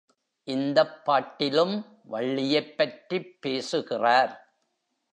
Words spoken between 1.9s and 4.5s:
வள்ளியைப் பற்றிப் பேசுகிறார்.